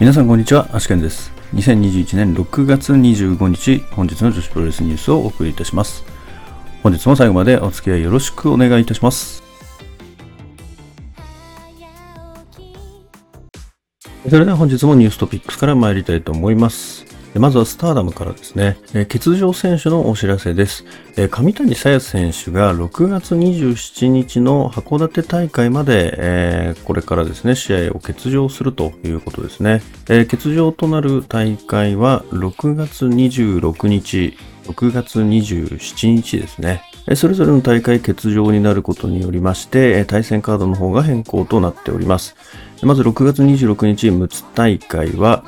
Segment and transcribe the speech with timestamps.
[0.00, 1.30] 皆さんこんにちは、アシケンです。
[1.54, 6.04] 2021年6月25日、本日の女子プロレスニュースをお送りいたします。
[6.82, 9.44] 本日も最後までお付き合いよろしくお願いいたします。
[14.28, 17.13] それでは本日もニューストピックスから参りたいと思います。
[17.36, 20.84] まずはスターダムからですね、欠場選手のお知らせです。
[21.30, 29.82] 上谷沙耶選手が6月27日の函館大会まで、えこれからですね、試合を欠場するということですね。
[30.08, 34.36] え欠場となる大会は6月26日、
[34.68, 36.82] 6月27日ですね。
[37.16, 42.36] それぞれの大会欠場になることによりまして、対戦カードの方が変更となっております。
[42.82, 45.44] まず6月26日、陸奥大会は、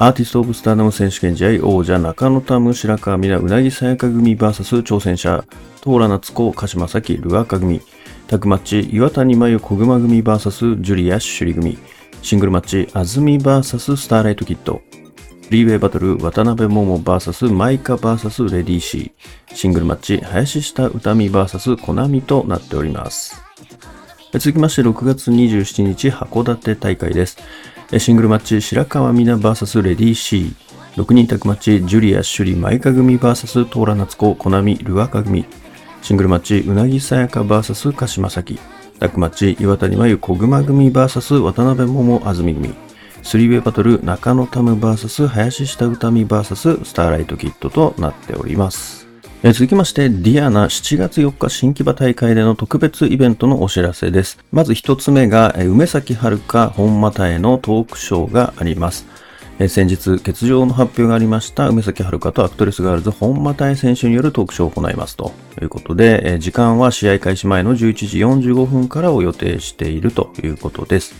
[0.00, 5.44] アーティスト・オブ・スターダム選手権試合王者中野タム白川美奈うなぎさやか組 VS 挑戦者
[5.80, 7.80] トーラ夏子鹿島咲ルアカ組。
[8.28, 11.78] タッグマッチ岩谷真由小熊組 VS ジュリア首里組。
[12.22, 14.82] シングルマッチ安住 VS スターライトキッド。
[15.50, 19.54] リーウェイバトル渡辺桃 VS マイカ VS レディーシー。
[19.56, 23.42] シングルマッチ林下歌美 VS コナミとなっております。
[24.30, 27.38] 続きまして6月27日函館大会です。
[27.96, 30.54] シングルマッチ白川美奈 VS レディー C。
[30.96, 35.46] 6人タッグマッチジュリア・シュリ・マイカ組 VS トーラ・ナツコ・コナミ・ルアカ組。
[36.02, 38.60] シングルマッチうなぎさやか VS 鹿島咲。
[39.00, 42.74] タッグマッチ岩谷麻優コグマ組 VS 渡辺桃 AZM 組。
[43.22, 49.07] スリーウェイバトル中野タム VS 林下詩美 VS スターライトキッドとなっております。
[49.44, 54.36] 続きまして、ディアナ7月4日新木場大会での特別イベントのお知らせです。
[54.50, 59.06] まず一つ目が、梅咲遥本間多恵のトークショーがあります。
[59.68, 67.76] 先日、欠場の発表がありました梅咲遥とアクトレスガールズ本間多恵選手によるトークショーを行いますということで、時間は試合開始前の11
[68.08, 71.14] 時45分からを予定しているということです。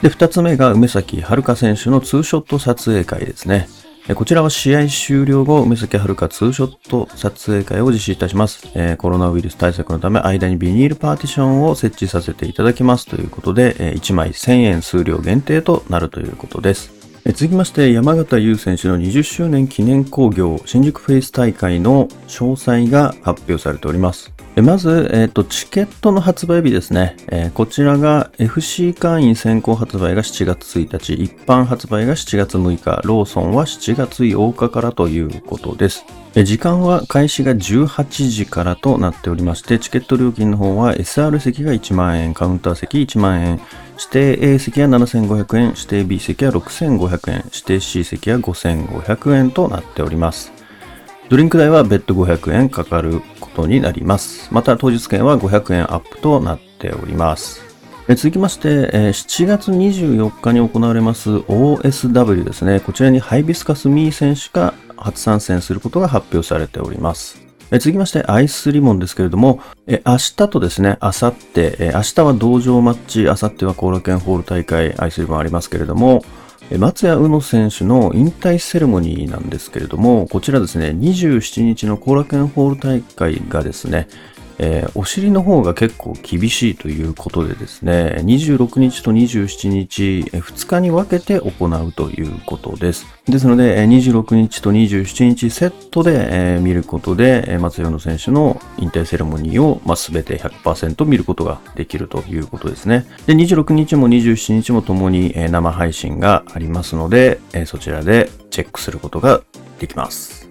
[0.00, 3.68] で、二つ目が梅崎遥選手のツーショット撮影会ですね。
[4.12, 8.68] こちらは試合終了後、梅崎遥ツーショット撮影会を実施いたします。
[8.98, 16.92] コロナウイルス対策のため、間にビニールパーティションを設置させていただきますということで、えー1枚1000円数量限定となるということです。
[17.24, 24.33] 続きまして、山形優選手の20周年記念興行、新宿フェイス大会の詳細が発表されております。
[24.62, 27.16] まず、えっ、と、チケットの発売日ですね。
[27.28, 36.04] えーこちらが FC 会員先行発売が7月1日、一般発売が7月6日、ローソンは7月8日からということです。
[36.42, 43.60] 時間は開始が18時からとなっておりまして、チケット料金の方は SR 席が1万円、カウンター席1万円、
[43.98, 50.53] 指定 A 席は7500円、指定 B 席は6500円、指定 C 席は5500円となっております。
[51.30, 54.52] ドリンク代は別途500円かかることになります。
[54.52, 57.62] また当日券は500円アップとなっております。
[58.08, 62.80] 続きまして、えー7月24日に行われます OSW ですね。
[62.80, 67.42] こちらにハイビスカスミー選手が初参戦することが発表されております。
[67.70, 76.22] 続きまして、アイスリボンですけれども、え明日とですね、明後日、え明日は道場マッチ、明後日は後楽園ホール大会、アイスリボンありますけれども、
[76.70, 84.08] 松谷宇野選手の引退セレモニーなんですけれども、こちらですね、27日の後楽園ホール大会がですね、
[84.58, 93.06] えーお尻の方が結構厳しいということでですね、26日と27日、2日に分けて行うということです。
[93.26, 103.06] ですので、26日と27日セットで、えー見ることで、えー松山選手の引退セレモニーを、まあ、全て100%見ることができるということですね。
[103.26, 109.40] で、26日も27日もともに、えー生配信がありますので、えそちらでチェックすることが
[109.78, 110.43] できます。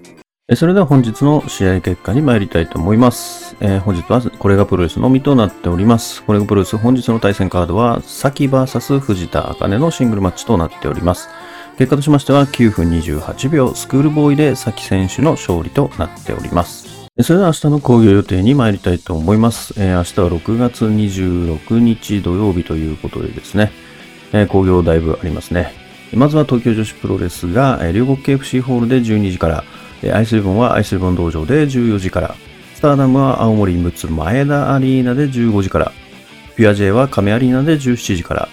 [0.52, 3.56] それでは本日の試合結果に参りたいと思います。
[3.62, 6.22] えー本日はこれがプロレスのみとなっております。
[6.22, 11.30] これがプロレス本日の対戦カードは、サキ VS 藤田茜のシングルマッチとなっております。
[11.78, 17.08] 結果としましては9分28秒スクールボーイでサキ選手の勝利となっております。
[17.22, 19.74] それでは明日の興行予定に参りたいと思います。
[19.78, 23.72] えー明日は6月26日土曜日ということでですね、
[24.34, 25.72] えーだいぶありますね。
[26.14, 29.64] まずは東京女子プロレスが、えー両国 KFC ホールで12時から、
[30.12, 32.36] アイスリボンはアイスリボン道場で14時から、
[32.76, 35.92] スターダムは青森陸奥前田アリーナで15時から、
[36.56, 38.50] PURE-J は亀アリーナで17時から、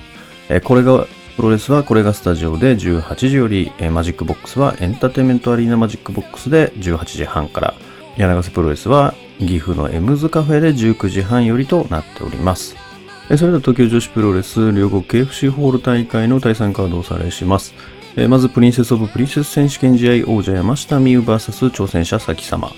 [0.49, 7.75] えコレガプロレスはコレガスタジオで18時より、マジックボックスはエンターテインメントアリーナマジックボックスで18時半から、
[8.17, 12.77] 柳ヶ瀬プロレスは岐阜のエムズカフェで19時半よりとなっております。
[13.37, 17.75] それでは東京女子プロレス両国 KFC ホール大会の対戦カードをおさらいします。
[18.17, 22.73] えーまずプリンセスオブプリンセス選手権試合王者山下美夢 VS 挑戦者崎様。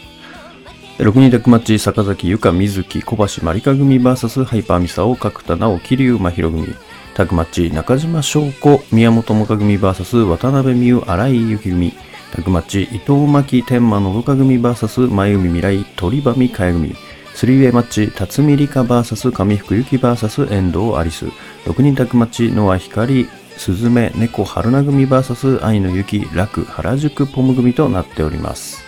[0.98, 6.66] 6人タッグマッチ、坂崎由香、水木、小橋、まりか組 VS ハイパーミサオ、角田直、桐生真宙組。
[7.14, 11.92] タッグマッチ中島翔子、宮本萌歌組 VS 渡辺美優、荒井幸組。
[12.30, 16.94] タッグマッチ伊藤真希天満のどか組 VS 前海未来、鳥羽美香組。
[17.34, 21.24] スリーウェイマッチ、辰巳梨花 VS 上福由紀 VS 遠藤アリス。
[21.64, 23.26] 6人タッグマッチ、ノア光、
[23.62, 28.82] スズメ、猫、春菜組 VS 愛の雪、楽、原宿ポム組となっております。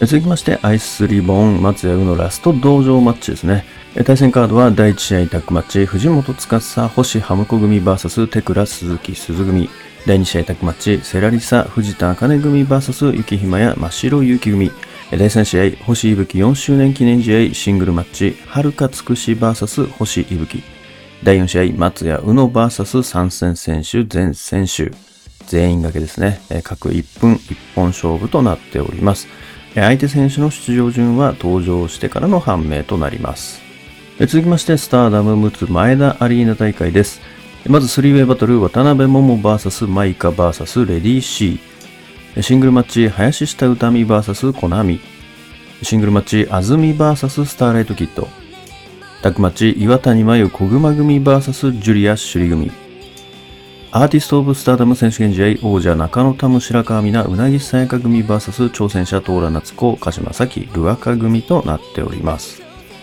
[0.00, 3.66] 続きまして、アイスリボン、松屋宇のラスト道場マッチですね。
[4.06, 9.68] 対戦カードは第1試合タッグマッチ、藤本司、星ハムコ組 VS テクラ鈴木鈴組。
[10.06, 14.70] 第2試合タッグマッチ、セラリサ、藤田茜組 VS 雪ひまや真白雪組。
[15.10, 20.62] 第3試合、星いぶき4周年記念試合シングルマッチ、はるかつくし VS 星いぶき。
[21.22, 24.90] 第4試合、松屋宇野 VS 参戦選手全選手。
[25.46, 26.40] 全員掛けですね。
[26.64, 29.28] 各1分1本勝負となっております。
[29.74, 33.60] 相手選手の出場順は登場してからの判明となります。
[34.20, 37.20] 続きまして、スターダムムツ前田アリーナ大会です。
[37.66, 41.60] まず3ウェイバトル、渡辺桃 VS マイカ VS レディー C。
[42.40, 45.00] シングルマッチ、林下歌美 VS コナミ。
[45.82, 48.39] シングルマッチ、安住 VS スターライトキット。
[49.22, 52.72] タッグマチ、岩谷真由小熊組 VS ジュリア・シュリ組。
[53.92, 62.62] アーティスト・オブ・スターダム選手権試合王者中野タム白川美奈うなぎさやか組 VS 挑戦者トーラ夏子鹿島咲ルアカ組となっております。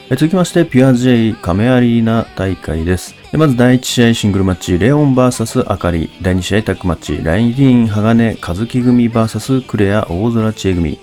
[0.10, 3.14] 続きまして、ピュア J カメアリーナ大会です。
[3.34, 6.10] まず第1試合シングルマッチ、レオン VS あかり。
[6.24, 10.98] 第2試合タッグマッチ、ラインディーン、鋼、和樹組 VS クレア、大空知恵組。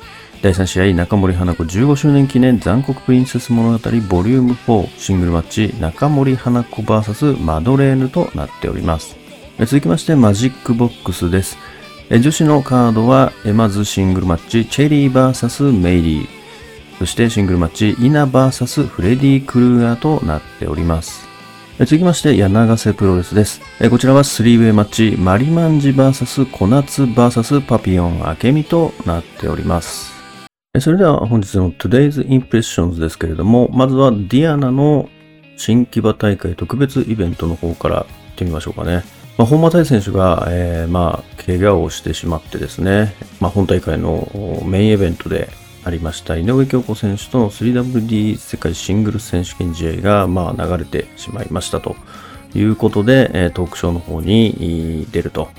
[0.44, 9.16] 第3試合、中森花子15周年記念残酷プリンセス物語ボリューム4シングルマッチ、中森花子 VS マドレーヌとなっております。
[9.60, 11.56] 続きまして、マジックボックスです。
[12.10, 16.28] 女子のカードは、まずシングルマッチ、チェリー VS メイリー。
[16.98, 21.26] そしてシングルマッチ、イナ VS フレディ・クルーガーとなっております。
[21.78, 23.62] 続きまして、柳瀬プロレスです。
[23.88, 30.12] こちらは3ウェイマッチ、マリマンジ VS 小夏 VS パピオン明美となっております。
[30.80, 35.08] それでは本日の Today's Impressions ですけれども、まずはディアナの
[35.56, 39.04] 新木場大会特別イベントの方から行ってみましょうかね。
[39.38, 44.28] まあ、本間大選手が、えー、まあ、怪我をしてしまってですね、まあ、本大会の
[44.66, 45.48] メインイベントで
[45.84, 51.94] ありました井上京子選手との 3WD 世界シングル選手権試合が、まあ、流れてしまいましたと
[52.52, 55.50] いうことで、えトークショーの方に出ると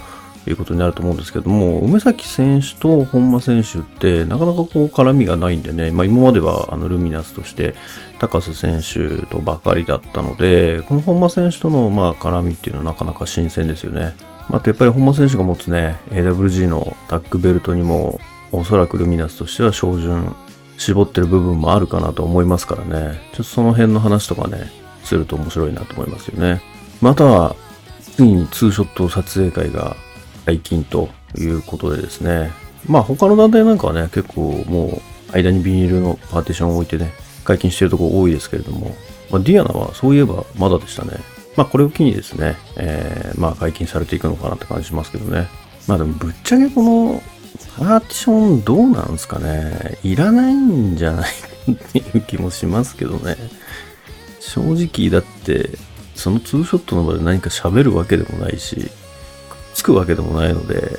[0.50, 7.76] いうことになると思うんですけども、梅崎選手と本間選手ってなかなかこう絡みがないんでね、まあ、今まではあのルミナスとして
[8.20, 14.16] 高須選手とばかりだったので、この本間選手とのまあ絡みっていうのはなかなか新鮮ですよね。
[14.50, 18.20] あとやっぱり本間選手が持つね、AWG のタッグベルトにも
[18.52, 20.36] おそらくルミナスとしては照準
[20.78, 23.20] 絞ってる部分もあるかなと思いますからね。
[23.32, 24.72] ちょっとその辺の話とかね、
[25.04, 26.62] すると面白いなと思いますよね。
[27.02, 27.56] または、
[28.16, 29.98] 次にツーショット撮影会が
[30.46, 32.52] 解禁ということでですね。
[32.88, 37.12] まあ他の団体なんかはね、結構もう間にビニールのパーティションを置いてね、
[37.44, 38.96] 解禁してるとこ多いですけれども、
[39.32, 41.12] まあ、ディアナはそういえばまだでしたね。
[41.56, 45.48] まあこれを機にですね、えー、まあ解禁されていくのかなって感じしますけどね。
[45.88, 47.22] まあでもぶっちゃけこの
[47.78, 51.32] パーティションどうなんすかねいらないんじゃない
[51.72, 53.38] っていう気もしますけどね。
[54.40, 55.72] 正直だって、
[56.14, 58.90] そのツーショットの場で何か喋るわけでもないし、
[59.76, 60.98] つくわけでもないので、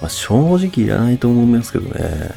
[0.00, 2.30] まあ、正直いらないと思いますけどね。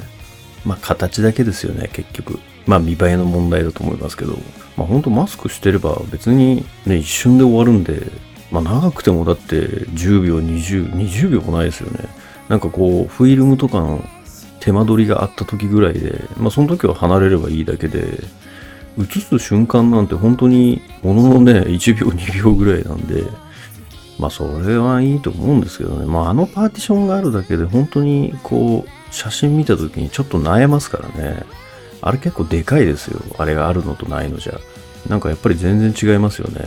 [0.66, 2.40] まあ形だけですよね、結局。
[2.66, 4.38] まあ見栄えの問題だと思いますけど、
[4.76, 8.12] まあほんとマスクしてれば別にね、一瞬で終わるんで、
[8.52, 12.00] まあ長くてもだって10秒、20、20秒もないですよね。
[12.50, 14.04] なんかこう、フィルムとかの
[14.60, 18.20] 手間取りがあった時ぐらいで、まあその時は離れればいいだけで、
[19.00, 23.24] 映す瞬間なんて本当にもののね、1秒2秒ぐらいなんで、
[24.22, 26.06] まあそれはいいと思うんですけどね。
[26.06, 31.44] まああのパーティションがあるだけで本当にこう、写真見た時にちょっと悩ますからね。
[32.02, 33.20] あれ結構でかいですよ。
[33.40, 34.60] あれがあるのとないのじゃ。
[35.10, 36.62] なんかやっぱり全然違いますよね。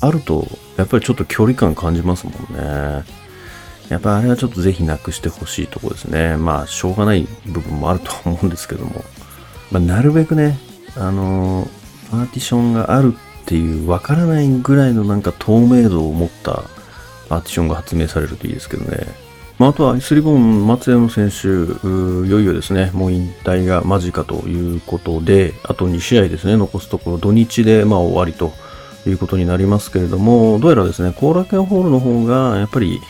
[0.00, 0.46] あると、
[0.76, 3.04] やっぱりちょっと距離感感じますもんね。
[3.90, 6.38] やっぱあれはちょっとぜひなくしてほしいとこですね。
[6.38, 9.04] まあ、しょうがない部分もあると思うんですけども。
[9.70, 10.58] まあ、なるべくね、
[10.96, 16.62] あのー、パーティションがあるっていうわからないぐらいのなんか透明度を持った
[17.34, 19.06] パーティションが発明されるといいですけどね。
[19.58, 28.52] まあ、あとはアイスリボン松山選手、いよいよですね、もう引退が間近ということで、あと2試合ですね、残すところ土日でまあ終わりと
[29.06, 33.00] いうことになりますけれども、どうやらですね、後楽園ホールの方がやっぱり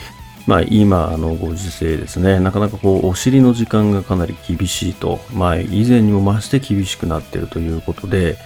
[0.47, 8.37] まあ、今のご時世ですね、なかなかこう、お尻の時間がかなり厳しいと、まあ、以前にも増して厳しくなっているということで、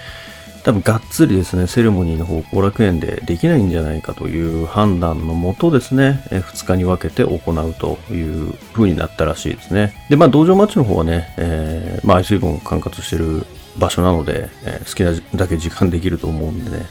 [0.69, 9.95] 多分がっつりですね、セレモニーの方、後楽園でできないんじゃないかという判断のもとですね、え2日に分けて行うという風になったらしいですね。
[10.11, 13.47] で、まあ、道場マッチの方はね、えー、まあ、アイスリボン管轄してる
[13.79, 16.85] 場所なので、えー、好きなだけ時間できると思うんでね、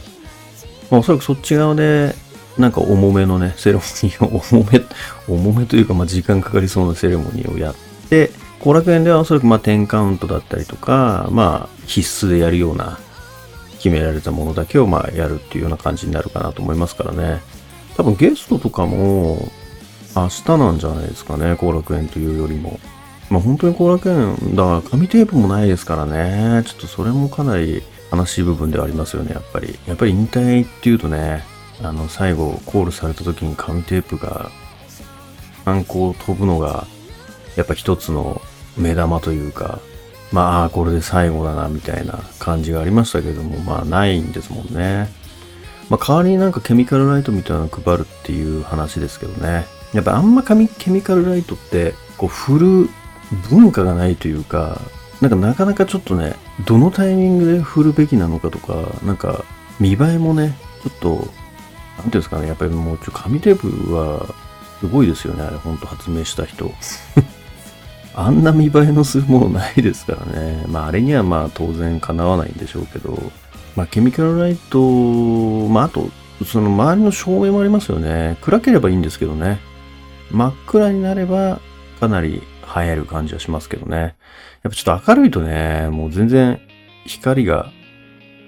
[0.90, 2.16] まあ、おそらくそっち側で、
[2.58, 4.82] なんか重めのね、セレモニーを、 重め、
[5.28, 7.76] 重めというか、まあ、時間かかりそうなセレモニーをやっ
[8.10, 12.98] て、後楽園ではおそらくまあ10カウントだったりとか、まあ必須でやるような
[13.78, 17.42] 決められたものだけをまあやるっていうような感じになるかなと思いますからね。
[17.96, 19.50] 多分ゲストとかも
[20.16, 22.80] 明日なんじゃないですかね、後楽園というよりも。
[23.30, 26.64] まあ本当に後楽園、だから紙テープもないですからね。
[26.66, 29.78] ちょっとそれもかなり悲しい部分ではありますよね、やっぱり。
[29.88, 31.44] やっぱり引退っていうとね、
[31.82, 34.50] あの最後コールされた時に紙テープが、
[35.66, 36.88] 観光飛ぶのが
[37.58, 38.42] やっぱ一つの
[38.78, 39.80] 目玉というか、
[40.32, 45.10] まあ、これで最後だな、みたいな感じがありましたけども、まあ、ないんですもんね。
[45.90, 49.66] まあ、代わりになんかケミカルライトみたいなの配るっていう話ですけどね。
[49.94, 50.68] やっぱあんまケミ
[51.02, 52.90] カルライトって、こう、振る
[53.50, 54.82] 文化がないというか、
[55.22, 59.46] なんかなかなかちょっとね、どのタイミングで振るべきなのかとか、なんか
[59.80, 61.32] 見栄えもね、ちょっと、なんてい
[62.04, 64.36] うんですかね、やっぱりもうちょ、紙テープは
[64.80, 66.72] すごいですよね、あれ、ほんと発明した人。
[68.20, 70.66] あんな見栄えのするものないですからね。
[70.68, 73.32] まあ、あれにはまあ当然かなわないんでしょうけど、
[73.76, 74.80] まあ、ケミカルライト、
[75.70, 76.10] まあ、あと、
[76.44, 78.38] その周りの照明もありますよね。
[78.42, 79.60] 暗ければいいんですけどね。
[80.32, 81.60] 真っ暗になれば、
[82.00, 82.42] かなり
[82.76, 83.98] 映える感じはしますけどね。
[83.98, 84.14] やっ
[84.64, 86.60] ぱちょっと明るいとね、もう全然
[87.06, 87.72] 光が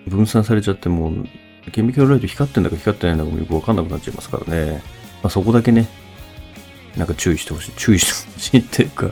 [0.07, 1.25] 分散されちゃって、もう、
[1.71, 4.81] ケミカルライト光ってんだか光ってないんだかもよくわかんなくなっちゃいますからね。
[5.21, 5.87] まあ、そこだけね、
[6.97, 7.71] なんか注意してほしい。
[7.75, 9.11] 注意してほしいっていうか、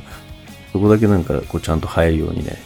[0.73, 2.57] そこだけなんかこうちゃんと入るようにね、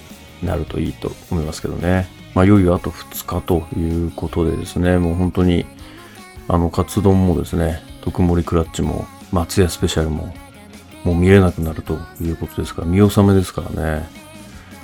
[0.44, 2.08] なるといいと思いますけどね。
[2.34, 5.66] まあ、いよいよあと2日ということでですね、もう本当に、
[6.48, 10.34] あの、カツ丼もですね、特盛クラッチも、松屋スペシャルも、
[11.04, 14.10] もう見れなくなるということですから、見納めですからね。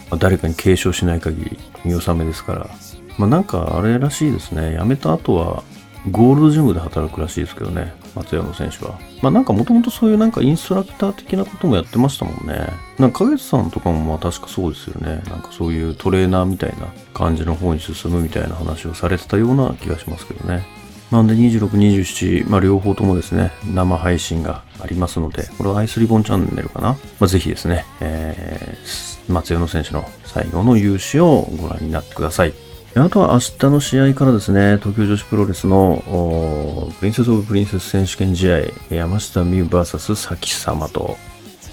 [0.09, 2.69] まあ、誰かに継承しない限り見納めですから。
[3.17, 4.77] まあ、なんかあれらしいですね。
[4.77, 5.63] 辞めた後は、
[6.11, 8.99] ゴールドジムで働くらしいですけどね、松山選手は。
[9.21, 12.69] まあなんかもともとそういうなんかインストラクター的なこともやってましたもんね。
[12.99, 15.21] なんか影さんとかもまあ確かそうですよね。
[15.29, 20.65] なんかそういうトレーナーみたいな感じの方に進むみたいな話をされてたような気がしますけどね。
[21.11, 26.89] なんで26、27、まあ両方ともですね、生配信がありますので、これはアイスリボンチャンネルかな。
[27.19, 32.53] まあぜひですね、えー、松山選手の最後の勇姿をご覧になってください。
[32.95, 41.15] あとは明日の試合からですね、東京女子プロレスのプリンセス・オブ・プリンセス選手権試合、山下美夢 VS 咲様と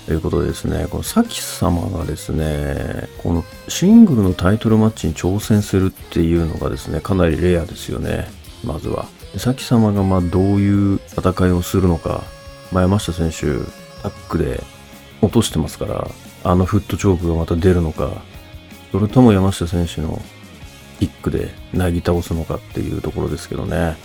[0.09, 8.29] いうことでですね、この咲様がですね、このシングルのタイトルマッチに挑戦するっていうのがですね、かなりレアですよね、
[8.63, 9.07] まずは。
[9.39, 12.23] 咲様がまあどういう戦いをするのか、
[12.71, 13.65] まあ、山下選手、
[14.03, 14.63] タックで
[15.23, 16.07] 落としてますから、
[16.45, 18.11] あのフットチョークがまた出るのか、
[18.93, 20.21] それとも山下選手の
[20.99, 23.97] キックでなぎ倒すのかっていうところですけどね。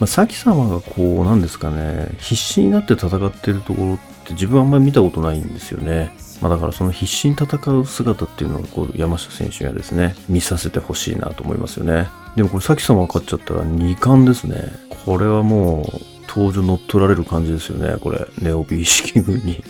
[0.00, 6.12] まあ、サキ様がこう、なんですかね、必死になって戦ってるところって自分はあんまり見たことないんですよね。
[6.40, 12.08] まあ、だからその必死に戦う姿っていうのをこう山下選手にはですね、見させてほしいなと思いますよね。
[12.36, 14.72] でもこれサキ様が勝っちゃったら2冠ですね。
[15.04, 17.96] これはもう登場乗っ取られる感じですよね。
[18.00, 19.62] これ、ネオビー式軍に。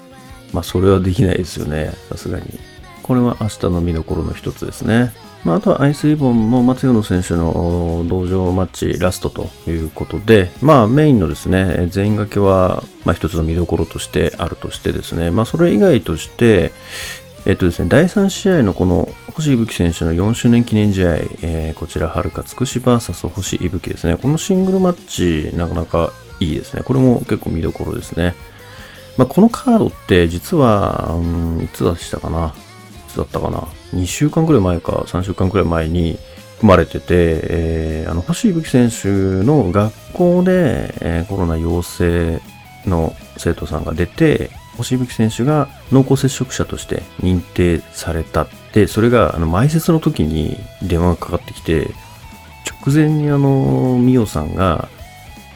[0.52, 1.92] まあそれはできないですよね。
[2.08, 2.44] さすがに。
[3.02, 5.12] これは明日の見どころの一つですね。
[5.44, 16.70] まあ、あとはアイスリボンも松野選手の道場マッチラストということで、まあメインのですね、全員掛けは、まあ一つの見どころとしてあるとしてですね、まあそれ以外として、
[17.44, 24.16] えっとですね、第3試合のこの星伊吹選手の4周年記念試合、えー、こちら、はるかつくし VS 星伊吹ですね。
[24.16, 26.82] このシングルマッチ、なかなかいいですね。
[26.84, 28.36] これも結構見どころですね。
[29.16, 32.54] まあ、このカードって実は、うん、いつでしたかな？
[33.16, 33.60] だったかな。
[33.94, 36.18] 2週間くらい前か、3週間くらい前に
[36.60, 39.08] 組まれてて、えー、あの、星井吹選手
[39.44, 42.40] の学校で、えー、コロナ陽性
[42.86, 51.88] の生徒さんが出て、星井吹選手が濃厚接触者として認定されたって、それが、あの、前説の時に電話がかかってきて、
[52.84, 54.88] 直前にあの、ミオさんが、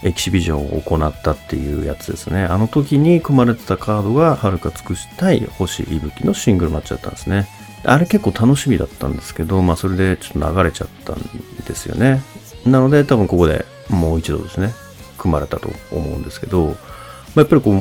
[0.07, 2.45] エキシビジョンを行ったっていうやつですね。
[2.45, 7.49] あの時に組まれてたカードが、はるか尽くしたい星いぶきのシングルマッチだったんですね。
[7.83, 11.19] あれ結構楽しみだったんですけど、まあそれでちょっと流れちゃったん
[11.67, 12.23] ですよね。
[12.65, 14.73] なので多分ここでもう一度ですね、
[15.19, 17.75] 組まれたと思うんですけど、まあ、やっぱりこう、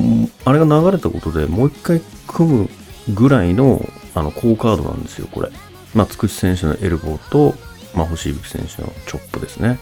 [0.44, 2.70] あれが流れたことでもう一回組む
[3.14, 5.50] ぐらいのあの好カードなんですよ、これ。
[5.94, 7.54] まあ、つくし選手のエルボーと、
[7.94, 9.78] まあ、星吹選手のチョップですね。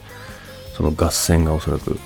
[0.77, 1.99] その合戦がおそらく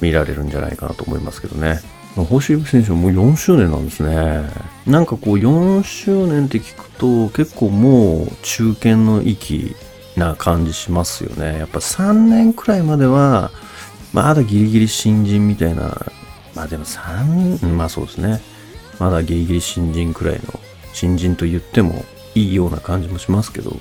[0.00, 1.80] 見られるんじゃないかなと思いますけどね。
[2.14, 4.42] 星吹選手はもう4周年なんですね。
[4.86, 9.74] なんかこう4周年って聞くと結構もう中堅の域
[10.16, 11.58] な感じしますよね。
[11.58, 13.50] やっぱ3年くらいまでは
[14.12, 16.04] まだギリギリ新人みたいな、
[16.54, 18.42] まあでも3、まあそうですね。
[18.98, 20.60] まだギリギリ新人くらいの
[20.92, 23.80] 新人と言ってもいいような感じもしますけど、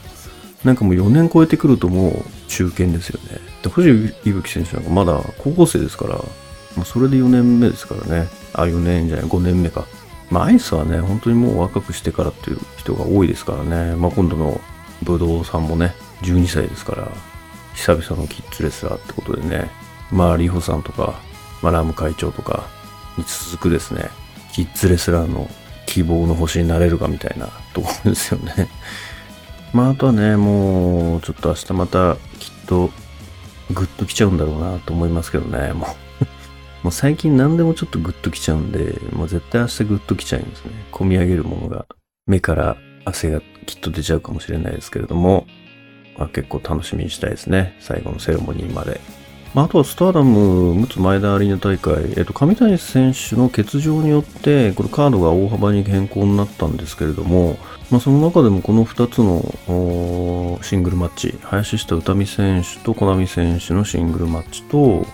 [0.63, 3.50] なんかもう4年超えてくるともう中堅ですよね。
[3.63, 3.89] で、星
[4.25, 8.27] 伊吹選手なんかまだ高校生ですから、もうそれで4年目ですからね。
[8.53, 9.86] あ、4年じゃない、5年目か。
[10.30, 13.96] まあアイスはね、本当にもう若くしてからっていう人が多いですからね。
[13.96, 14.62] まあ今度の
[15.03, 17.08] 武道さんもね、12歳ですから、
[17.75, 19.70] 久々のキッズレスラーってことでね、
[20.12, 21.20] まあリホさんとか、
[21.62, 22.63] まあラム会長とか
[23.18, 24.10] に続くですね、
[24.53, 25.50] キッズレスラーの
[25.86, 28.70] 希望の星になれるかみたいなところですよね。
[29.74, 32.89] まああとはね、もうちょっと明日またきっと
[33.72, 35.88] グッときちゃうんだろうなと思いますけどね、も
[36.86, 40.72] う 最近何でもちょっとグッときちゃうんで、もう絶対明日グッときちゃうんですね。
[40.92, 41.86] 込み上げるものが、
[42.28, 45.48] 目から汗がきっと出ちゃうかもしれないですけれども、
[46.18, 47.75] まあ、結構楽しみにしたいですね。
[47.80, 49.00] 最後のセレモニーまで。
[49.53, 57.58] まあ、あとはスターダム、陸奥前田アリーナ大会、えっと、上谷選手の欠場によって、これカードが大幅に変更になったんですけれども、
[57.89, 65.05] まあ、その中でもこの2つのシングルマッチ、林下歌美選手と小波選手のシングルマッチと、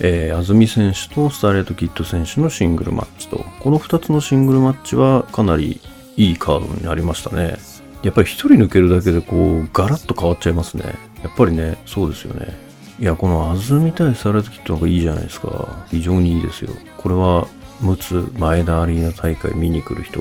[0.00, 5.78] えー、安住選手とスターレートキッド選手のシングルマッチと、この2つのシングルマッチはかなり
[6.16, 7.58] いいカードになりましたね。
[8.02, 10.84] やっぱり1人抜けるだけでこう、ガラッと変わっちゃいますね。
[11.22, 12.67] やっぱりね、そうですよね。
[13.00, 15.86] いや、この安住対スターレートキッドの方がいいじゃないですか。
[15.88, 16.70] 非常にいいですよ。
[16.96, 17.46] これは、
[17.80, 20.20] 陸奥前田アリーナ大会見に来る人、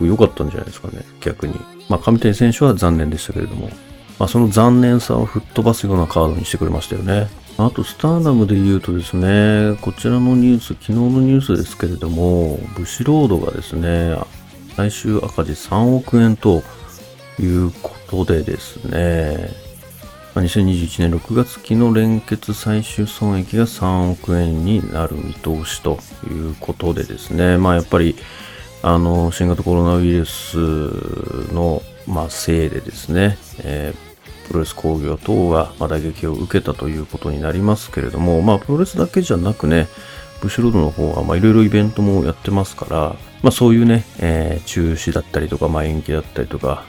[0.00, 1.02] 良かったんじゃないですかね。
[1.20, 1.54] 逆に。
[1.88, 3.70] まあ、上谷選手は残念でしたけれども、
[4.18, 7.28] まあ、その残念さを吹っ飛ばすようなカードにしてくれましたよね。
[7.56, 14.18] あと、スターダムで言うとですね、こちらのニュース、昨日のニュースですけれども、ブシロードがですね、
[14.76, 16.62] 来週赤字3億円と
[17.40, 19.63] いうことでですね、
[20.34, 28.16] 2021年6月期の連結最終損益が3億円になる見通しということでですね、まあやっぱり、
[28.82, 30.56] あの、新型コロナウイルス
[31.52, 39.88] の、まあ、せいでですね、えープロレス工業等が打撃を受けたということになりますけれども、まあ、プロレスだけじゃなくね、
[40.40, 46.84] ブシュロードの方はいろいろイベントもやってますから、まあ、そういうね、えー、中止だったりとか、まあ、延期だったりとか、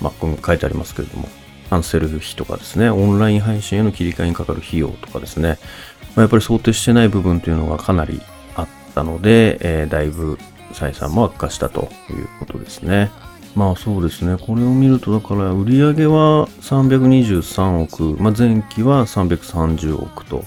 [0.00, 0.12] まあ、
[0.44, 1.28] 書いてありますけれども、
[1.72, 5.58] キャンセル費とかですね、オンライン配信への切り替えにかかる費用とかですね、
[6.14, 8.20] まあ、やっぱり想定してない部分というのがかなり
[8.56, 10.34] あったので、えー、だいぶ
[10.74, 13.10] 採算も悪化したということですね。
[13.56, 14.36] まあそうですね。
[14.36, 20.44] これを見ると、だから売上は323億、まあ、前期は330億と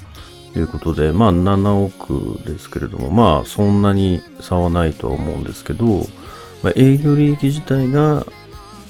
[0.56, 6.06] いうことで、まあ7億ですけれども、まあそんなに差はないとは思うんですけど、
[6.62, 8.28] まあ、営業利益自体が、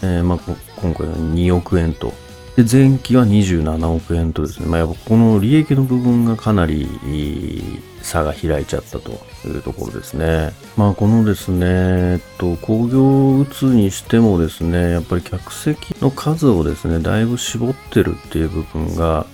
[0.01, 0.39] えー、まあ
[0.81, 2.24] 今回は2億円と。
[2.55, 6.87] で、前期は27億円とですね、まあやっぱこの利益の部分がかなり
[8.01, 9.11] 差が開いちゃったと
[9.45, 10.53] いうところですね。
[10.77, 19.25] まあこのですね、えっと、工業を打つにしてもですね、やっぱり客席の数をですね、だいぶ絞ってるっていう部分が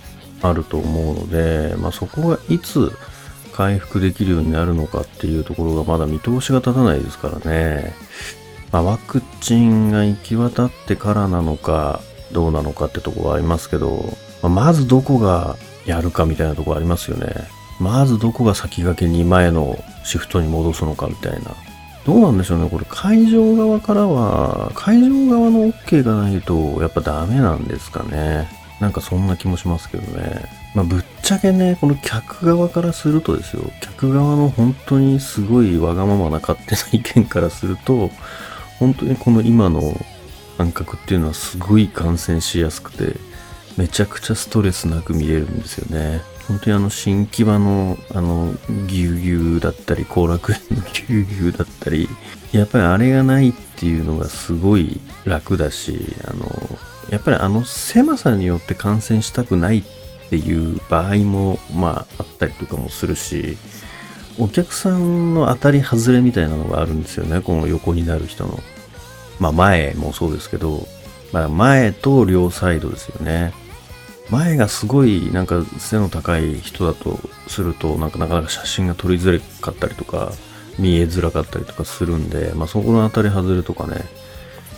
[0.42, 2.92] あると思うので、まあそこがいつ
[3.54, 7.94] 回復できるようになるのかっていうところがまだ見通しが立たないですからね。
[8.72, 12.02] まあワクチンが行き渡ってからなのか、
[12.32, 17.28] どうなのかってとこはありますけど、ま、まずどこがやるかみたいなとこありますよね。
[17.80, 21.52] まずどこが先駆けに前のシフトに戻すのかみたいな。
[22.06, 22.70] どうなんでしょうね。
[22.70, 28.48] これ会場側からは、会場側の OK がないとやっぱダメなんですかね。
[28.80, 30.46] なんかそんな気もしますけどね。
[30.74, 33.64] まあぶっちゃけね、この客側からするとですよ。
[33.82, 38.10] 客側の本当にすごいわがままな勝手な意見からすると、
[38.80, 39.96] 本当にこの今の
[40.62, 43.16] 感覚っていうのはすごい感染しやすくて、
[43.78, 46.22] めちゃくちゃストレスなく見れるんですよね。
[46.48, 48.54] 本当にあの新木場のあの
[48.88, 52.08] ぎゅうぎゅうだったり後楽園のぎゅうぎゅうだったり
[52.52, 56.46] やっぱりあれがないっていうのがすごい楽だしあの
[57.10, 59.84] やっぱりあの狭さによって感染したくないっ
[60.30, 63.58] ていう場合もまああったりとかもするし
[64.38, 68.60] お客さんの当たり外れみたいなのがあるんですよねこの横になる人の
[69.42, 70.88] まあ前もそうですけど、
[71.34, 73.54] まあ、前と両サイドですよね。
[74.30, 80.32] 前がすごいなんか背の高い人だとするとなんかなかなか写真が撮りづらかったりとか
[80.78, 84.06] 見えづらかったりとかするんで、まあ、そこの当たり外れとかね。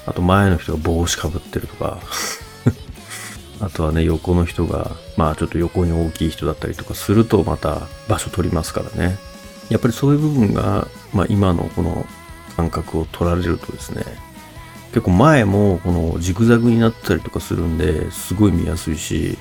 [0.06, 2.00] あと前の人が帽子かぶってるとか。
[3.60, 9.18] あとはね、横の人が、まあちょっと横に大きい人だったりとかすると、また場所取りますからね。
[9.70, 12.06] やっぱりそういう部分が、まあ今のこの
[12.58, 14.04] 感覚を取られるとですね、
[14.94, 19.40] 結構前もこのジグザグになったりとかするんで、すごい見やすいし、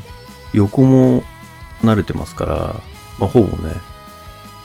[0.55, 1.23] 横も
[1.83, 2.57] 慣れてますから、
[3.19, 3.75] まあほぼね、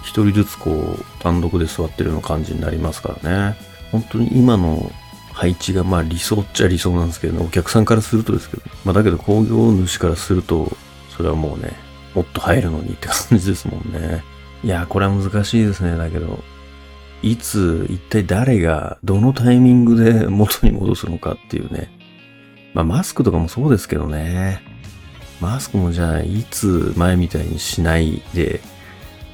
[0.04, 3.58] 一人ずつこう単独で座ってるような感じになりますからね。
[3.91, 4.89] 本当に今の
[5.34, 10.71] 配置がまあ理想っちゃ理想なんですけどね、お客さんからするとですけど、まあだけど工業主からすると、
[11.10, 11.73] それはもうね、
[12.15, 14.23] もっと入るのにって感じですもんね。
[14.63, 15.97] いや、これは難しいですね。
[15.97, 16.39] だけど、
[17.24, 21.90] いつ、一体誰が、どのタイミングで元に戻すのかっていうね。
[22.74, 24.62] まあマスクとかもそうですけどね。
[25.42, 28.62] マスクもじゃあ、いつ前みたいにしないで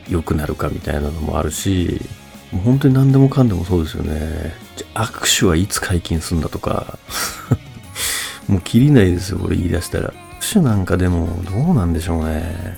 [0.10, 2.02] 良くなるかみたいなのもあるし、
[2.52, 4.54] もう本当に何でもかんでもそうですよね。
[4.76, 6.98] じゃ握手はいつ解禁すんだとか。
[8.48, 10.14] もう切りないですよ、これ言い出したら。
[10.40, 12.78] 握手なんかでもどうなんでしょうね。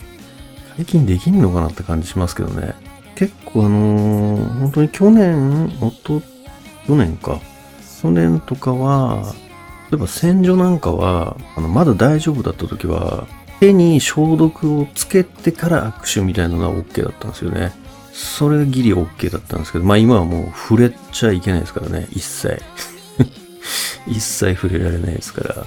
[0.78, 2.76] 解禁できんのかなって感じしますけどね。
[3.16, 6.22] 結構あのー、本当に去年、おと、
[6.86, 7.40] 去年か。
[8.02, 9.34] 去年とかは、
[9.92, 13.28] 例えば洗浄なんかは、あの、まだ大丈夫だった時は、
[13.60, 17.72] 手に消毒をつけてから握手みたいなのが OK だったんですよね。
[18.14, 22.62] それがギリ OK だったんですけど、まあ今はもう触れちゃいけないですからね、一切。
[24.08, 25.66] 一切触れられないですから。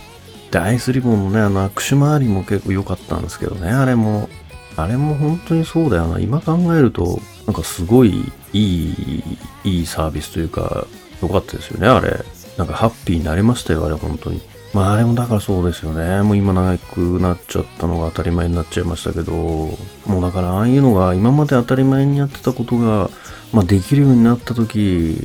[0.51, 4.29] で、アイスリボンのね、あの握手周りも結構良かったんですけどね、あれも。
[4.77, 6.21] あれも本当にそうだよな。
[6.21, 9.25] 今考えると、なんかすごいいい、
[9.65, 10.87] いいサービスというか、
[11.23, 12.23] 良かったですよね、あれ。
[12.59, 14.43] なんかハッピーになりましたよ、あれ本当に。
[14.75, 16.21] まああれもだからそうですよね。
[16.23, 23.09] もう今長くなっちゃったのが当たり前になっちゃいましたけど、もうだからああいうのが今まで当たり前にやってたことが、
[23.55, 25.17] まあできるようになった時、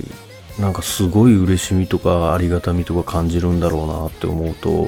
[0.58, 4.88] なんかすごい嬉しみとかありがたみとか感じるんだろうなって思うと、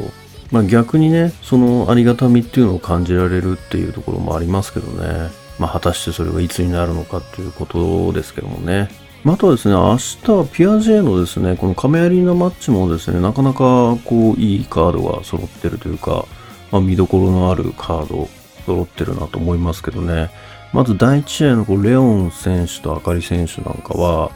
[0.52, 5.43] まあ逆にね、そのありがたみっていうのを感じられるっていうところもありますけどね。
[5.60, 8.89] まあ果たしてそれがいつになるのかっていうことですけどもね。
[9.28, 16.28] あとはですね、明日はピアジェのですね、この亀アリーナマッチもですね、なかなかこういいカードが揃ってるというか、
[16.72, 18.30] まあ、見どころのあるカード
[18.68, 20.30] 揃ってるなと思いますけどね。
[20.74, 24.30] まず第1試合のこうレオン選手とあかり選手なんかは、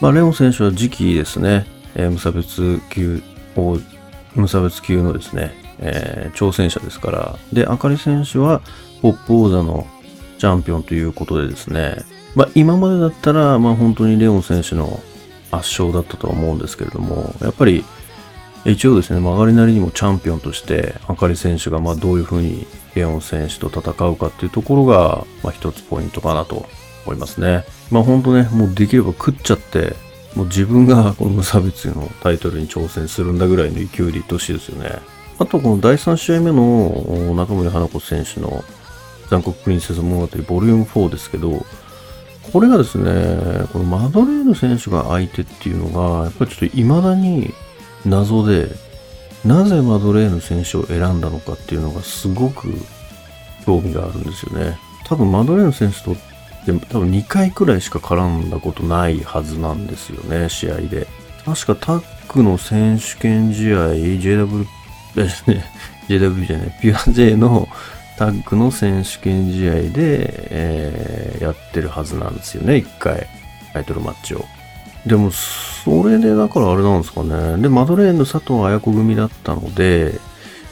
[0.00, 3.22] まあ、レオン選手は次期ですね、えー、無差別級
[3.54, 3.78] を、
[4.34, 8.62] 無差別級のですね、えー、挑戦者ですから、で、あかり選手は
[9.00, 9.86] ポップ王座の
[10.44, 12.04] チャンピオンということでですね、
[12.34, 15.00] まあ、今までだったら、まあ、本当にレオン選手の
[15.50, 17.82] 圧勝だったとは思うんですけれども、やっぱり
[18.66, 26.66] 一応ですね、曲がりなりにもチャンピオンとして、あかり選手がまあどういうふうにレオン選手と戦うかっていうところが、まあ、一つポイントかなと
[27.06, 27.64] 思いますね。
[27.90, 29.96] まあ本当ね、もうできれば食っちゃって、
[30.36, 34.98] もう自分がこの無差別のタイトルに挑戦するんだぐらいの勢いでいってほしいですよね。
[35.38, 38.62] あとこの第3試合目の中森花子選手の
[39.28, 41.64] 残酷プリンセス物語ボリューム4ですけど、
[42.52, 47.52] これがですね、このマドレーヌ選手が相手っていうのが、やっぱりちょっと未だに
[48.04, 48.68] 謎で、
[49.44, 52.68] なぜマドレーヌ選手を選んだのかっていうのがすごく
[53.64, 54.78] 興味があるんですよね。
[55.06, 56.16] 多分マドレーヌ選手と
[56.66, 61.06] でも多分2回くらいしか絡んだことないはずなんですよね、試合で。
[61.44, 64.64] 確かタックの選手権試合、JW、
[65.46, 65.64] ね
[66.08, 67.68] JW じゃない、ピュア J の
[68.16, 69.90] タッグの選手権試合で、
[70.50, 73.26] えー、やってるはずなんですよね、一回。
[73.72, 74.44] タイトルマッチを。
[75.06, 77.60] でも、それでだからあれなんですかね。
[77.60, 80.18] で、マドレーヌ佐藤綾子組だったので、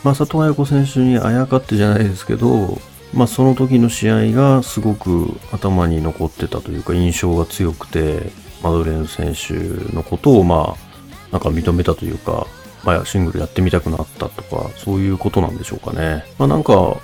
[0.05, 2.79] まあ、佐藤綾子選手にあやかってじゃないですけど、
[3.13, 8.31] まあ、その時の試合がすごく頭に残ってたというか、印象が強くて、
[8.63, 10.93] マドレーヌ選手のことを、まあ、
[11.33, 12.47] なんか認めたというか、
[12.85, 16.25] まあ、シングルやってみたくなったとか、そういうことなんでしょうかね。
[16.39, 16.97] まあ、なんか、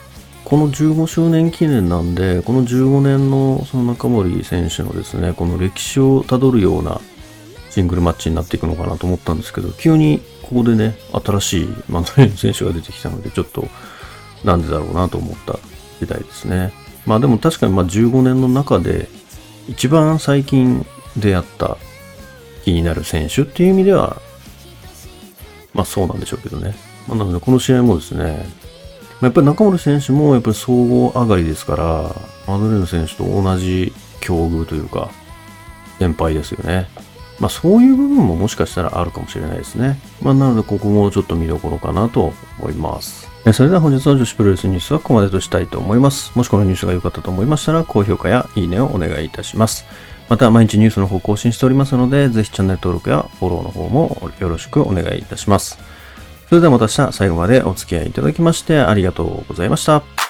[0.48, 7.02] この15周年記念なんで、この15年のその中森選手のですね、この歴史をたどるような
[7.68, 13.68] シングルマッチになっていくのかなと思ったんですけど、急にここでね、新しいマンドレーン選手が出てきたので、ちょっと
[14.42, 15.58] なんでだろうなと思った
[16.00, 16.72] 時代ですね。
[17.04, 19.08] まあでも確かにまあ15年の中で
[19.68, 20.86] 一番最近
[21.18, 21.76] 出会った
[22.64, 24.16] 気になる選手っていう意味では、
[25.74, 26.74] まあそうなんでしょうけどね。
[27.06, 28.48] まあ、なのでこの試合もですね、
[29.20, 32.14] やっぱり中森選手もやっぱり総合上がりですから、
[32.46, 35.10] マドレーヌ選手と同じ境遇というか、
[35.98, 36.88] 先輩ですよね。
[37.40, 39.98] まあそういう部分ももしかしたらあるかもしれないですね。
[40.22, 43.28] まあなのでここもちょっと見どころかなと思います。
[43.52, 46.32] それでは本日の女子プロレスニュースはここまでとしたいと思います。
[46.36, 49.84] もしこのニュースが良かったと思いましたら高評価やいいねをお願いいたします。
[50.28, 55.78] また毎日ニュースの方更新しておりますので、ぜひチャンネル登録やフォローの方もよろしくお願いいたします。
[56.48, 60.27] それではまた明日最後までお付き合いいただきましてありがとうございました。